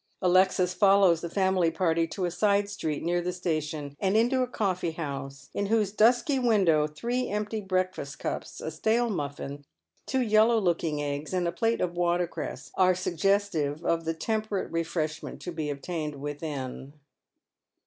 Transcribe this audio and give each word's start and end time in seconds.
Alexis 0.19 0.73
follows 0.73 1.21
the 1.21 1.29
family 1.29 1.69
party 1.69 2.07
to 2.07 2.25
a 2.25 2.31
side 2.31 2.67
street 2.67 3.03
near 3.03 3.21
the 3.21 3.31
station, 3.31 3.95
and 3.99 4.17
into 4.17 4.41
a 4.41 4.47
coffee 4.47 4.93
house, 4.93 5.51
in 5.53 5.67
whose 5.67 5.91
dusky 5.91 6.39
window 6.39 6.87
three 6.87 7.29
empty 7.29 7.61
breakfast 7.61 8.17
cups, 8.17 8.59
a 8.61 8.71
stale 8.71 9.11
muffin, 9.11 9.63
two 10.07 10.21
yellow 10.23 10.57
looking 10.57 10.95
Qgs:^, 10.97 11.33
and 11.33 11.47
a 11.47 11.51
plate 11.51 11.81
of 11.81 11.93
watercress 11.95 12.71
are 12.73 12.95
suggestive 12.95 13.85
of 13.85 14.05
the 14.05 14.15
temperate 14.15 14.71
refi'esh 14.71 15.21
ment 15.21 15.39
to 15.41 15.51
be 15.51 15.69
obtained 15.69 16.15
within. 16.19 16.93